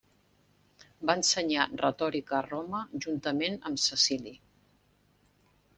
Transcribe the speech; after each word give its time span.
Va 1.09 1.15
ensenyar 1.19 1.67
retòrica 1.83 2.35
a 2.39 2.41
Roma 2.49 2.83
juntament 3.07 3.61
amb 3.71 3.83
Cecili. 3.87 4.35